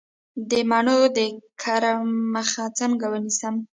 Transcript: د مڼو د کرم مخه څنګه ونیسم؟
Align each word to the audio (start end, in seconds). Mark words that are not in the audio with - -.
د 0.49 0.51
مڼو 0.69 0.99
د 1.17 1.19
کرم 1.61 2.01
مخه 2.33 2.63
څنګه 2.79 3.05
ونیسم؟ 3.09 3.55